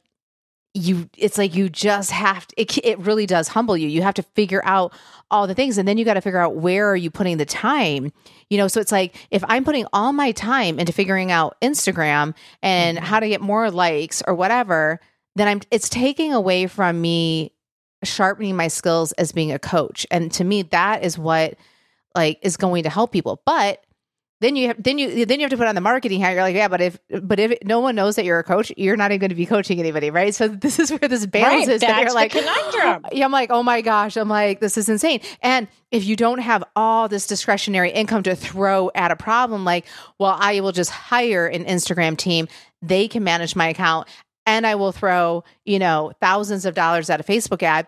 [0.77, 3.87] you it's like you just have to it, it really does humble you.
[3.87, 4.93] You have to figure out
[5.29, 7.45] all the things and then you got to figure out where are you putting the
[7.45, 8.11] time
[8.49, 8.69] you know?
[8.69, 13.05] So it's like if i'm putting all my time into figuring out instagram and mm-hmm.
[13.05, 15.01] how to get more likes or whatever
[15.35, 17.51] then i'm it's taking away from me
[18.03, 20.05] sharpening my skills as being a coach.
[20.11, 21.55] And to me that is what
[22.15, 23.41] like is going to help people.
[23.45, 23.83] But
[24.39, 26.33] then you have then you then you have to put on the marketing hat.
[26.33, 28.95] You're like, yeah, but if but if no one knows that you're a coach, you're
[28.95, 30.33] not even going to be coaching anybody, right?
[30.33, 31.81] So this is where this balance right, is.
[31.81, 33.05] That you're like conundrum.
[33.11, 35.21] Yeah, I'm like, oh my gosh, I'm like, this is insane.
[35.41, 39.85] And if you don't have all this discretionary income to throw at a problem, like,
[40.19, 42.47] well, I will just hire an Instagram team.
[42.81, 44.07] They can manage my account,
[44.45, 47.87] and I will throw you know thousands of dollars at a Facebook ad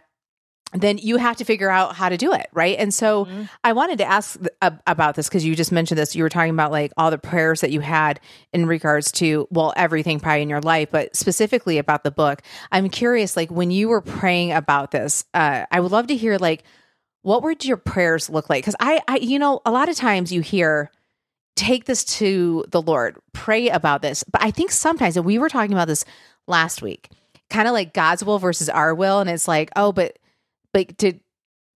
[0.73, 2.77] then you have to figure out how to do it right?
[2.77, 3.43] And so mm-hmm.
[3.63, 6.15] i wanted to ask about this because you just mentioned this.
[6.15, 8.19] You were talking about like all the prayers that you had
[8.53, 12.41] in regards to well everything probably in your life but specifically about the book.
[12.71, 16.37] I'm curious like when you were praying about this uh, i would love to hear
[16.37, 16.63] like
[17.21, 18.63] what would your prayers look like?
[18.63, 20.91] Because I, I you know a lot of times you hear
[21.55, 24.23] take this to the lord pray about this.
[24.23, 26.05] But i think sometimes and we were talking about this
[26.47, 27.09] last week
[27.49, 30.17] kind of like god's will versus our will and it's like oh but
[30.73, 31.19] like did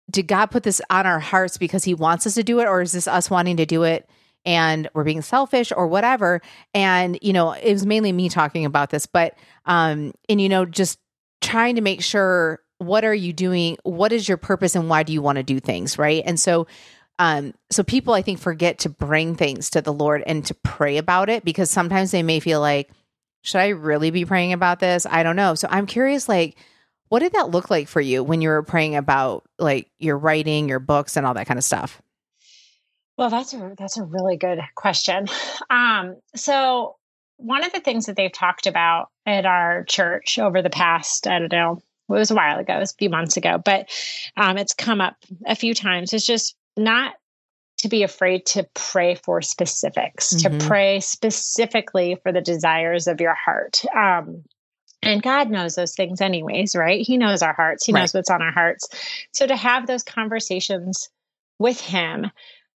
[0.10, 2.82] did God put this on our hearts because he wants us to do it or
[2.82, 4.08] is this us wanting to do it
[4.45, 6.41] and we're being selfish or whatever?
[6.73, 10.65] And you know it was mainly me talking about this but um and you know
[10.65, 10.99] just
[11.41, 13.77] trying to make sure what are you doing?
[13.84, 16.23] What is your purpose and why do you want to do things right?
[16.25, 16.67] And so
[17.19, 20.97] um so people i think forget to bring things to the lord and to pray
[20.97, 22.89] about it because sometimes they may feel like
[23.43, 25.06] should i really be praying about this?
[25.06, 25.53] I don't know.
[25.56, 26.58] So i'm curious like
[27.13, 30.67] what did that look like for you when you were praying about like your writing,
[30.67, 32.02] your books, and all that kind of stuff?
[33.19, 35.28] Well, that's a that's a really good question.
[35.69, 36.95] Um, so
[37.38, 41.38] one of the things that they've talked about at our church over the past, I
[41.38, 43.91] don't know, it was a while ago, it was a few months ago, but
[44.36, 46.13] um, it's come up a few times.
[46.13, 47.13] It's just not
[47.78, 50.58] to be afraid to pray for specifics, mm-hmm.
[50.58, 53.84] to pray specifically for the desires of your heart.
[53.95, 54.45] Um,
[55.04, 57.06] and God knows those things, anyways, right?
[57.06, 58.02] He knows our hearts, He right.
[58.02, 58.88] knows what's on our hearts.
[59.32, 61.10] So to have those conversations
[61.60, 62.32] with Him,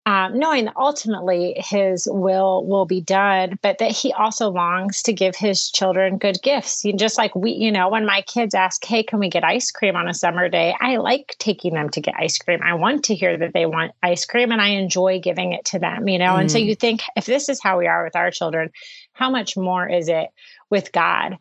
[0.06, 5.14] um, knowing that ultimately His will will be done, but that He also longs to
[5.14, 6.84] give His children good gifts.
[6.84, 9.72] You just like we, you know, when my kids ask, "Hey, can we get ice
[9.72, 12.60] cream on a summer day?" I like taking them to get ice cream.
[12.62, 15.80] I want to hear that they want ice cream, and I enjoy giving it to
[15.80, 16.10] them.
[16.10, 16.42] You know, mm.
[16.42, 16.66] and so mm.
[16.66, 18.72] you think if this is how we are with our children,
[19.14, 20.28] how much more is it
[20.74, 21.38] with God?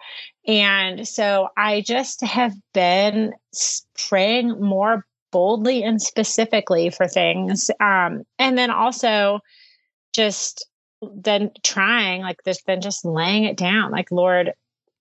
[0.46, 3.32] And so I just have been
[4.08, 7.70] praying more boldly and specifically for things.
[7.80, 9.40] Um, and then also
[10.12, 10.68] just
[11.00, 14.52] then trying like this, then just laying it down like, Lord,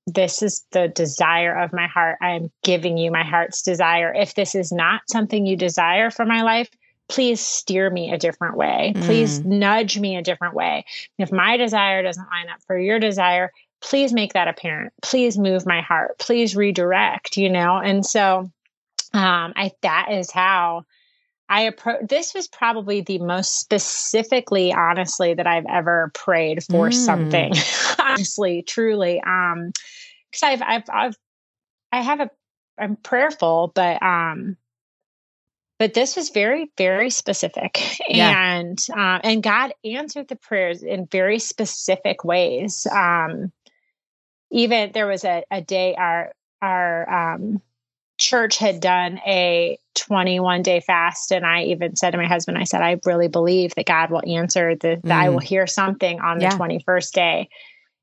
[0.08, 2.17] this is the desire of my heart.
[2.22, 4.12] I am giving you my heart's desire.
[4.13, 6.70] If this is not something you desire for my life,
[7.08, 8.94] please steer me a different way.
[9.02, 9.46] Please mm.
[9.46, 10.86] nudge me a different way.
[11.20, 14.94] If my desire doesn't line up for your desire, please make that apparent.
[15.02, 16.17] Please move my heart.
[16.20, 17.78] Please redirect, you know?
[17.78, 18.52] And so
[19.13, 20.86] um, I that is how
[21.50, 26.94] I approach this was probably the most specifically, honestly, that I've ever prayed for mm.
[26.94, 27.54] something.
[28.00, 29.22] honestly, truly.
[29.22, 29.72] Um,
[30.32, 31.17] because I've I've I've
[31.91, 32.30] I have a
[32.78, 34.56] I'm prayerful, but um
[35.78, 38.56] but this was very very specific yeah.
[38.56, 43.52] and uh, and god answered the prayers in very specific ways um
[44.51, 47.61] even there was a, a day our our um,
[48.17, 52.63] church had done a 21 day fast and i even said to my husband i
[52.63, 55.11] said i really believe that god will answer the, that mm.
[55.11, 56.57] i will hear something on the yeah.
[56.57, 57.49] 21st day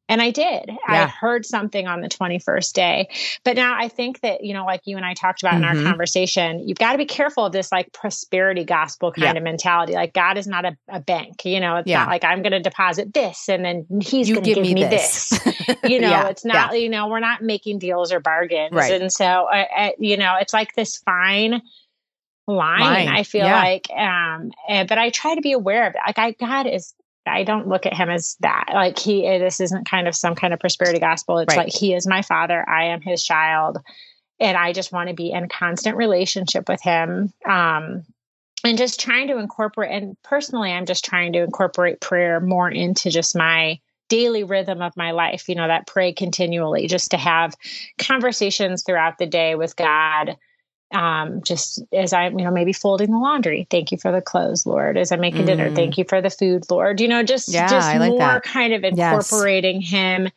[0.08, 0.68] and I did.
[0.68, 0.76] Yeah.
[0.86, 3.08] I heard something on the 21st day.
[3.44, 5.64] But now I think that, you know, like you and I talked about mm-hmm.
[5.64, 5.86] in our mm-hmm.
[5.86, 9.38] conversation, you've got to be careful of this like prosperity gospel kind yeah.
[9.38, 9.92] of mentality.
[9.92, 12.00] Like God is not a, a bank, you know, it's yeah.
[12.00, 15.28] not like I'm going to deposit this and then he's going to give, me this.
[15.28, 15.76] this.
[15.84, 18.72] you know, it's not, you know, we're not making deals or bargains.
[18.72, 19.00] Right.
[19.00, 21.60] And so, uh, uh, you know, it's like this fine
[22.46, 23.08] line, line.
[23.08, 26.00] I feel like, um, and, but I try to be aware of it.
[26.06, 26.94] Like I, God is
[27.28, 28.70] I don't look at him as that.
[28.72, 31.38] Like he, this isn't kind of some kind of prosperity gospel.
[31.38, 31.66] It's right.
[31.66, 32.68] like he is my father.
[32.68, 33.78] I am his child,
[34.40, 37.32] and I just want to be in constant relationship with him.
[37.48, 38.04] Um,
[38.64, 39.92] and just trying to incorporate.
[39.92, 44.96] And personally, I'm just trying to incorporate prayer more into just my daily rhythm of
[44.96, 45.48] my life.
[45.48, 47.54] You know, that pray continually, just to have
[47.98, 50.36] conversations throughout the day with God
[50.92, 53.66] um, just as I'm, you know, maybe folding the laundry.
[53.70, 54.96] Thank you for the clothes, Lord.
[54.96, 55.46] As I'm making mm.
[55.46, 57.00] dinner, thank you for the food, Lord.
[57.00, 58.42] You know, just yeah, just like more that.
[58.42, 59.90] kind of incorporating yes.
[59.90, 60.28] Him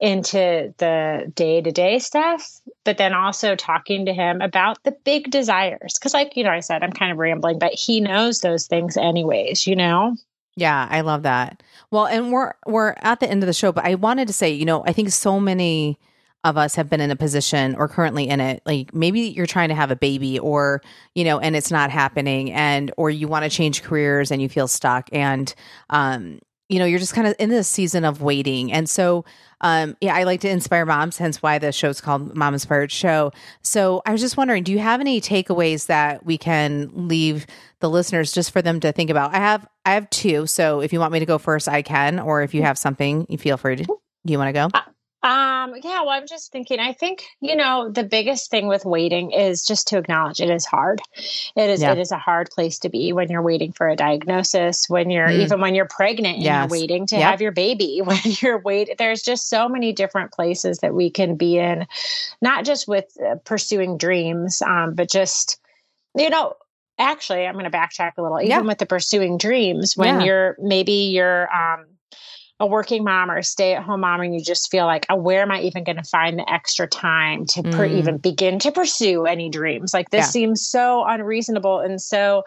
[0.00, 5.30] into the day to day stuff, but then also talking to Him about the big
[5.30, 5.94] desires.
[5.94, 8.96] Because, like you know, I said I'm kind of rambling, but He knows those things
[8.96, 9.66] anyways.
[9.66, 10.16] You know.
[10.56, 11.62] Yeah, I love that.
[11.90, 14.50] Well, and we're we're at the end of the show, but I wanted to say,
[14.50, 15.98] you know, I think so many
[16.44, 19.70] of us have been in a position or currently in it like maybe you're trying
[19.70, 20.80] to have a baby or
[21.14, 24.48] you know and it's not happening and or you want to change careers and you
[24.48, 25.54] feel stuck and
[25.90, 26.38] um
[26.68, 28.72] you know, you're just kind of in this season of waiting.
[28.72, 29.24] And so,
[29.60, 33.32] um, yeah, I like to inspire moms, hence why the show's called Mom Inspired Show.
[33.62, 37.46] So I was just wondering, do you have any takeaways that we can leave
[37.80, 39.34] the listeners just for them to think about?
[39.34, 40.46] I have, I have two.
[40.46, 43.26] So if you want me to go first, I can, or if you have something,
[43.28, 44.93] you feel free to, do you want to go?
[45.24, 49.30] Um, yeah, well, I'm just thinking, I think, you know, the biggest thing with waiting
[49.30, 51.00] is just to acknowledge it is hard.
[51.56, 51.92] It is, yeah.
[51.92, 55.28] it is a hard place to be when you're waiting for a diagnosis, when you're,
[55.28, 55.40] mm.
[55.40, 56.68] even when you're pregnant and yes.
[56.68, 57.30] you're waiting to yep.
[57.30, 61.36] have your baby, when you're waiting, there's just so many different places that we can
[61.36, 61.86] be in,
[62.42, 65.58] not just with uh, pursuing dreams, um, but just,
[66.14, 66.52] you know,
[66.98, 68.60] actually, I'm going to backtrack a little, even yeah.
[68.60, 70.26] with the pursuing dreams, when yeah.
[70.26, 71.86] you're, maybe you're, um,
[72.64, 75.16] a working mom or a stay at home mom and you just feel like, oh,
[75.16, 77.98] where am I even going to find the extra time to per- mm.
[77.98, 79.92] even begin to pursue any dreams?
[79.92, 80.30] Like this yeah.
[80.30, 82.44] seems so unreasonable and so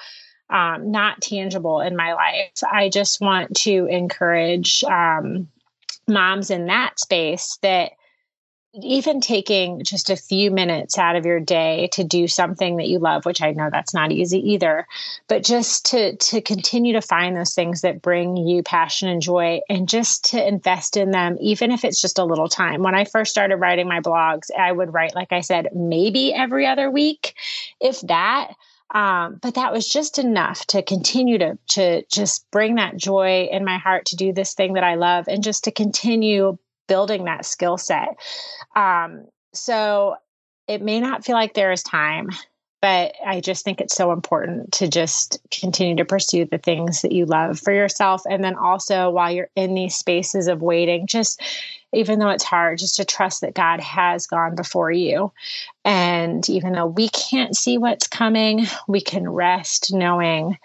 [0.49, 2.51] um, not tangible in my life.
[2.69, 5.47] I just want to encourage um,
[6.07, 7.91] moms in that space that
[8.83, 12.99] even taking just a few minutes out of your day to do something that you
[12.99, 14.87] love which i know that's not easy either
[15.27, 19.59] but just to to continue to find those things that bring you passion and joy
[19.69, 22.83] and just to invest in them even if it's just a little time.
[22.83, 26.65] When i first started writing my blogs i would write like i said maybe every
[26.65, 27.35] other week
[27.79, 28.53] if that.
[28.89, 33.65] Um, but that was just enough to continue to to just bring that joy in
[33.65, 36.57] my heart to do this thing that I love and just to continue
[36.87, 38.17] building that skill set.
[38.75, 40.15] Um, so
[40.67, 42.29] it may not feel like there is time,
[42.81, 47.11] but I just think it's so important to just continue to pursue the things that
[47.11, 48.21] you love for yourself.
[48.29, 51.41] And then also while you're in these spaces of waiting, just
[51.93, 55.31] even though it's hard, just to trust that God has gone before you.
[55.85, 60.57] And even though we can't see what's coming, we can rest knowing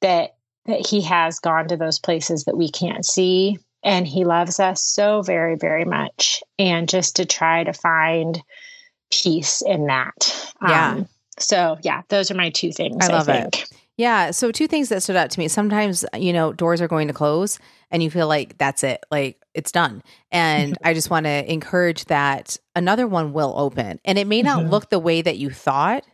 [0.00, 4.60] that that he has gone to those places that we can't see and he loves
[4.60, 6.42] us so very very much.
[6.58, 8.42] And just to try to find
[9.10, 10.52] peace in that.
[10.62, 10.90] Yeah.
[10.92, 11.08] Um,
[11.40, 13.64] so yeah those are my two things i love I it.
[13.96, 15.48] yeah so two things that stood out to me.
[15.48, 17.58] Sometimes you know doors are going to close
[17.90, 20.02] and you feel like that's it like it's done.
[20.30, 24.00] And i just want to encourage that another one will open.
[24.04, 24.70] And it may not mm-hmm.
[24.70, 26.04] look the way that you thought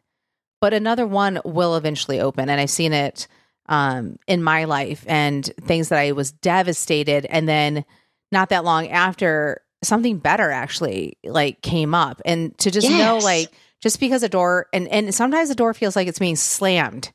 [0.60, 2.48] but another one will eventually open.
[2.48, 3.26] And i've seen it
[3.68, 7.26] um, in my life and things that I was devastated.
[7.26, 7.84] And then
[8.32, 12.20] not that long after, something better actually like came up.
[12.24, 12.98] And to just yes.
[12.98, 13.50] know, like,
[13.80, 17.12] just because a door and and sometimes the door feels like it's being slammed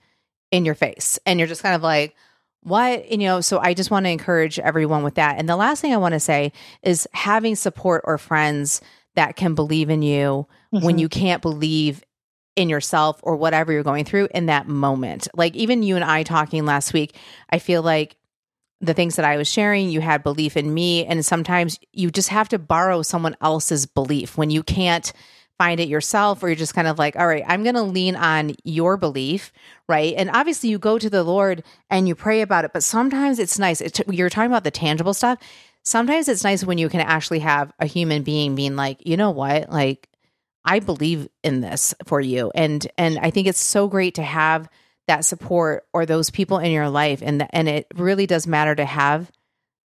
[0.52, 2.16] in your face, and you're just kind of like,
[2.64, 5.82] what you know so i just want to encourage everyone with that and the last
[5.82, 6.52] thing i want to say
[6.84, 8.82] is having support or friends
[9.16, 10.86] that can believe in you mm-hmm.
[10.86, 12.04] when you can't believe
[12.56, 15.28] in yourself or whatever you're going through in that moment.
[15.34, 17.16] Like even you and I talking last week,
[17.50, 18.16] I feel like
[18.82, 21.06] the things that I was sharing, you had belief in me.
[21.06, 25.14] And sometimes you just have to borrow someone else's belief when you can't
[25.58, 28.16] find it yourself, or you're just kind of like, all right, I'm going to lean
[28.16, 29.54] on your belief.
[29.88, 30.16] Right.
[30.18, 32.74] And obviously, you go to the Lord and you pray about it.
[32.74, 33.80] But sometimes it's nice.
[33.80, 35.38] It's, you're talking about the tangible stuff.
[35.84, 39.30] Sometimes it's nice when you can actually have a human being being like, you know
[39.30, 39.72] what?
[39.72, 40.10] Like,
[40.64, 42.52] I believe in this for you.
[42.54, 44.70] And and I think it's so great to have
[45.08, 48.76] that support or those people in your life and the, and it really does matter
[48.76, 49.32] to have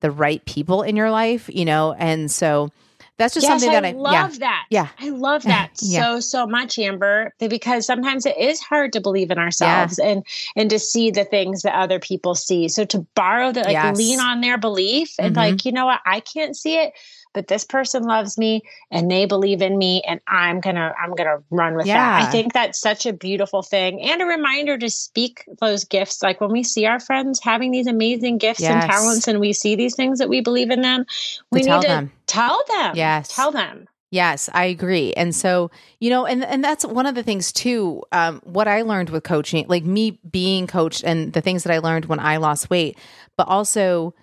[0.01, 1.93] the right people in your life, you know.
[1.93, 2.71] And so
[3.17, 4.67] that's just yes, something that I, I love yeah, that.
[4.71, 4.89] Yeah.
[4.99, 6.03] I love that yeah.
[6.03, 10.11] so, so much, Amber, because sometimes it is hard to believe in ourselves yeah.
[10.11, 12.69] and, and to see the things that other people see.
[12.69, 13.97] So to borrow that, like yes.
[13.97, 15.53] lean on their belief and mm-hmm.
[15.53, 16.93] like, you know what, I can't see it,
[17.35, 21.11] but this person loves me and they believe in me and I'm going to I'm
[21.11, 22.20] going to run with yeah.
[22.20, 22.28] that.
[22.28, 26.41] I think that's such a beautiful thing and a reminder to speak those gifts like
[26.41, 28.72] when we see our friends having these amazing gifts yes.
[28.72, 31.05] and talents and we see these things that we believe in them,
[31.51, 32.12] we need to them.
[32.26, 32.97] tell them.
[32.97, 33.35] Yes.
[33.35, 33.87] Tell them.
[34.14, 35.12] Yes, I agree.
[35.14, 38.05] And so, you know, and and that's one of the things too.
[38.12, 41.78] Um, what I learned with coaching, like me being coached, and the things that I
[41.78, 42.97] learned when I lost weight,
[43.37, 44.14] but also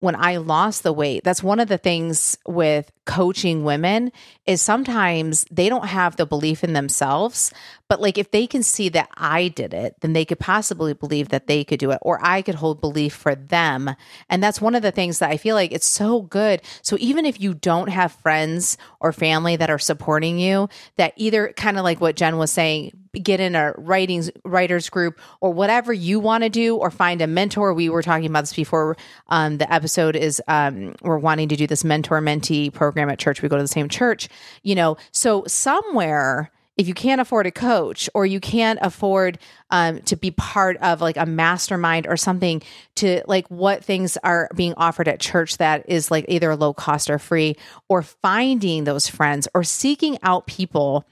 [0.00, 4.12] when I lost the weight, that's one of the things with coaching women
[4.46, 7.52] is sometimes they don't have the belief in themselves,
[7.88, 11.30] but like if they can see that I did it, then they could possibly believe
[11.30, 13.90] that they could do it or I could hold belief for them.
[14.28, 16.62] And that's one of the things that I feel like it's so good.
[16.82, 21.52] So even if you don't have friends or family that are supporting you, that either
[21.56, 25.92] kind of like what Jen was saying, get in a writing writers group or whatever
[25.92, 27.74] you want to do or find a mentor.
[27.74, 28.96] We were talking about this before
[29.28, 33.42] um, the episode is um, we're wanting to do this mentor mentee program at church.
[33.42, 34.28] We go to the same church,
[34.62, 34.96] you know.
[35.12, 39.38] So somewhere if you can't afford a coach or you can't afford
[39.70, 42.62] um, to be part of like a mastermind or something
[42.94, 47.10] to like what things are being offered at church that is like either low cost
[47.10, 47.56] or free
[47.88, 51.04] or finding those friends or seeking out people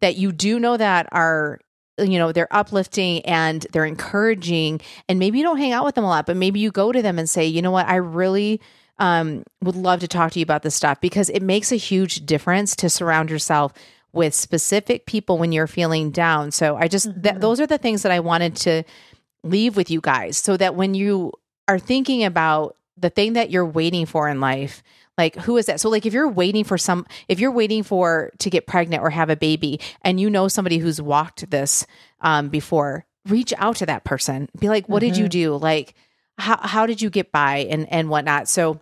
[0.00, 1.60] that you do know that are
[1.98, 6.04] you know they're uplifting and they're encouraging and maybe you don't hang out with them
[6.04, 8.60] a lot but maybe you go to them and say you know what i really
[8.98, 12.26] um, would love to talk to you about this stuff because it makes a huge
[12.26, 13.72] difference to surround yourself
[14.12, 16.50] with specific people when you're feeling down.
[16.50, 17.20] So I just mm-hmm.
[17.20, 18.82] th- those are the things that I wanted to
[19.44, 21.32] leave with you guys so that when you
[21.68, 24.82] are thinking about the thing that you're waiting for in life,
[25.18, 25.80] like who is that?
[25.80, 29.10] So like if you're waiting for some if you're waiting for to get pregnant or
[29.10, 31.86] have a baby and you know somebody who's walked this
[32.20, 34.48] um before, reach out to that person.
[34.58, 35.12] Be like, what mm-hmm.
[35.12, 35.56] did you mm-hmm.
[35.56, 35.56] do?
[35.56, 35.94] Like
[36.38, 38.48] how how did you get by and and whatnot?
[38.48, 38.80] So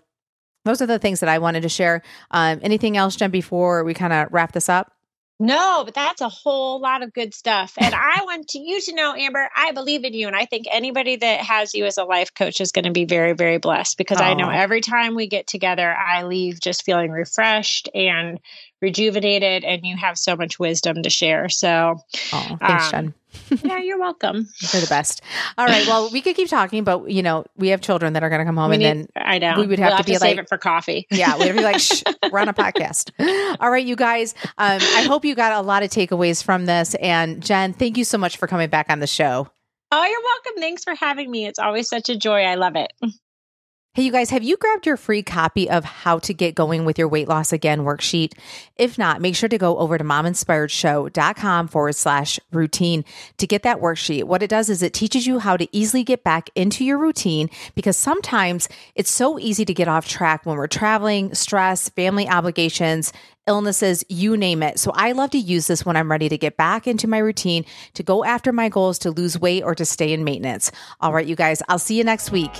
[0.64, 2.02] those are the things that I wanted to share.
[2.30, 4.92] Um, anything else, Jen, before we kind of wrap this up?
[5.38, 7.74] No, but that's a whole lot of good stuff.
[7.76, 10.26] And I want to, you to know, Amber, I believe in you.
[10.28, 13.04] And I think anybody that has you as a life coach is going to be
[13.04, 17.10] very, very blessed because I know every time we get together, I leave just feeling
[17.10, 18.40] refreshed and
[18.80, 21.50] rejuvenated, and you have so much wisdom to share.
[21.50, 22.00] So,
[22.32, 23.14] oh, thanks, um, Jen.
[23.64, 24.48] yeah, you're welcome.
[24.72, 25.22] You're the best.
[25.58, 25.86] All right.
[25.86, 28.44] Well, we could keep talking, but you know, we have children that are going to
[28.44, 30.18] come home, we and need, then I know we would have we'll to be to
[30.18, 31.06] like, save it for coffee.
[31.10, 33.10] yeah, we'd be like, Shh, we're on a podcast.
[33.60, 34.34] All right, you guys.
[34.58, 36.94] Um, I hope you got a lot of takeaways from this.
[36.96, 39.48] And Jen, thank you so much for coming back on the show.
[39.92, 40.60] Oh, you're welcome.
[40.60, 41.46] Thanks for having me.
[41.46, 42.42] It's always such a joy.
[42.42, 42.92] I love it.
[43.96, 46.98] Hey, you guys, have you grabbed your free copy of How to Get Going with
[46.98, 48.34] Your Weight Loss Again worksheet?
[48.76, 53.06] If not, make sure to go over to mominspiredshow.com forward slash routine
[53.38, 54.24] to get that worksheet.
[54.24, 57.48] What it does is it teaches you how to easily get back into your routine
[57.74, 63.14] because sometimes it's so easy to get off track when we're traveling, stress, family obligations,
[63.46, 64.78] illnesses, you name it.
[64.78, 67.64] So I love to use this when I'm ready to get back into my routine,
[67.94, 70.70] to go after my goals, to lose weight, or to stay in maintenance.
[71.00, 72.52] All right, you guys, I'll see you next week.